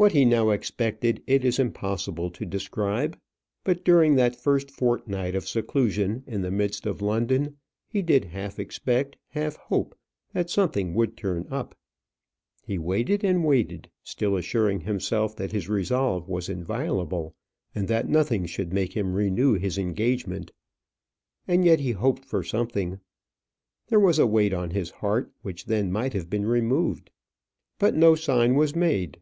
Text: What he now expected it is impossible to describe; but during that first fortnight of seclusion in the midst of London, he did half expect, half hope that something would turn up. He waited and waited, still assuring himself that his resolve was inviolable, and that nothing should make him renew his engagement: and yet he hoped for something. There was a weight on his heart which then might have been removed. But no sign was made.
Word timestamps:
What 0.00 0.12
he 0.12 0.24
now 0.24 0.50
expected 0.50 1.24
it 1.26 1.44
is 1.44 1.58
impossible 1.58 2.30
to 2.30 2.46
describe; 2.46 3.18
but 3.64 3.84
during 3.84 4.14
that 4.14 4.36
first 4.36 4.70
fortnight 4.70 5.34
of 5.34 5.48
seclusion 5.48 6.22
in 6.24 6.42
the 6.42 6.52
midst 6.52 6.86
of 6.86 7.02
London, 7.02 7.56
he 7.88 8.00
did 8.00 8.26
half 8.26 8.60
expect, 8.60 9.16
half 9.30 9.56
hope 9.56 9.98
that 10.32 10.50
something 10.50 10.94
would 10.94 11.16
turn 11.16 11.48
up. 11.50 11.76
He 12.62 12.78
waited 12.78 13.24
and 13.24 13.44
waited, 13.44 13.90
still 14.04 14.36
assuring 14.36 14.82
himself 14.82 15.34
that 15.34 15.50
his 15.50 15.68
resolve 15.68 16.28
was 16.28 16.48
inviolable, 16.48 17.34
and 17.74 17.88
that 17.88 18.08
nothing 18.08 18.46
should 18.46 18.72
make 18.72 18.96
him 18.96 19.14
renew 19.14 19.54
his 19.54 19.78
engagement: 19.78 20.52
and 21.48 21.64
yet 21.64 21.80
he 21.80 21.90
hoped 21.90 22.24
for 22.24 22.44
something. 22.44 23.00
There 23.88 23.98
was 23.98 24.20
a 24.20 24.28
weight 24.28 24.52
on 24.54 24.70
his 24.70 24.90
heart 24.90 25.32
which 25.42 25.64
then 25.66 25.90
might 25.90 26.12
have 26.12 26.30
been 26.30 26.46
removed. 26.46 27.10
But 27.80 27.96
no 27.96 28.14
sign 28.14 28.54
was 28.54 28.76
made. 28.76 29.20